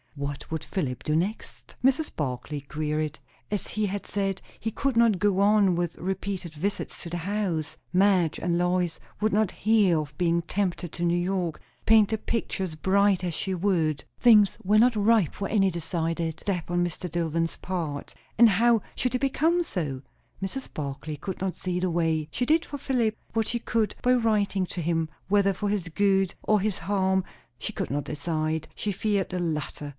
What 0.15 0.51
would 0.51 0.63
Philip 0.65 1.03
do 1.03 1.15
next? 1.15 1.75
Mrs. 1.83 2.13
Barclay 2.13 2.61
queried. 2.61 3.19
As 3.49 3.67
he 3.67 3.85
had 3.85 4.05
said, 4.05 4.41
he 4.59 4.69
could 4.71 4.97
not 4.97 5.19
go 5.19 5.39
on 5.39 5.75
with 5.75 5.97
repeated 5.97 6.53
visits 6.53 7.01
to 7.03 7.09
the 7.09 7.17
house. 7.17 7.77
Madge 7.93 8.37
and 8.39 8.57
Lois 8.57 8.99
would 9.21 9.31
not 9.31 9.51
hear 9.51 9.99
of 9.99 10.17
being 10.17 10.41
tempted 10.41 10.91
to 10.93 11.03
New 11.03 11.17
York, 11.17 11.61
paint 11.85 12.09
the 12.09 12.17
picture 12.17 12.63
as 12.63 12.75
bright 12.75 13.23
as 13.23 13.33
she 13.35 13.53
would. 13.53 14.03
Things 14.19 14.57
were 14.63 14.79
not 14.79 14.95
ripe 14.95 15.33
for 15.33 15.47
any 15.47 15.71
decided 15.71 16.39
step 16.41 16.69
on 16.69 16.83
Mr. 16.85 17.09
Dillwyn's 17.09 17.57
part, 17.57 18.13
and 18.37 18.49
how 18.49 18.81
should 18.95 19.13
they 19.13 19.19
become 19.19 19.63
so? 19.63 20.01
Mrs. 20.41 20.71
Barclay 20.73 21.15
could 21.15 21.39
not 21.39 21.55
see 21.55 21.79
the 21.79 21.89
way. 21.91 22.27
She 22.31 22.45
did 22.45 22.65
for 22.65 22.77
Philip 22.77 23.15
what 23.33 23.47
she 23.47 23.59
could 23.59 23.95
by 24.01 24.13
writing 24.13 24.65
to 24.67 24.81
him, 24.81 25.09
whether 25.29 25.53
for 25.53 25.69
his 25.69 25.87
good 25.89 26.33
or 26.43 26.59
his 26.59 26.79
harm 26.79 27.23
she 27.59 27.71
could 27.71 27.91
not 27.91 28.03
decide. 28.05 28.67
She 28.75 28.91
feared 28.91 29.29
the 29.29 29.39
latter. 29.39 29.89